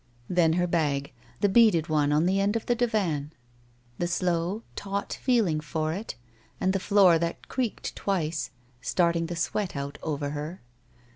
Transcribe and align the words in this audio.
Then 0.27 0.53
her 0.53 0.65
bag, 0.65 1.13
the 1.41 1.47
beaded 1.47 1.87
one 1.87 2.11
on 2.11 2.25
the 2.25 2.39
end 2.39 2.55
of 2.55 2.65
the 2.65 2.73
divan. 2.73 3.33
The 3.99 4.07
slow, 4.07 4.63
taut 4.75 5.19
feeling 5.21 5.59
for 5.59 5.93
it 5.93 6.15
and 6.59 6.73
the 6.73 6.79
floor 6.79 7.19
that 7.19 7.47
creaked 7.49 7.95
twice, 7.95 8.49
starting 8.81 9.27
the 9.27 9.35
sweat 9.35 9.75
out 9.75 9.99
over 10.01 10.31
her. 10.31 10.63